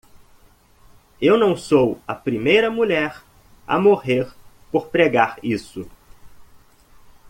Eu 1.21 1.37
não 1.37 1.55
sou 1.55 2.01
a 2.07 2.15
primeira 2.15 2.71
mulher 2.71 3.21
a 3.67 3.77
morrer 3.79 4.33
por 4.71 4.87
pregar 4.87 5.37
isso. 5.43 5.87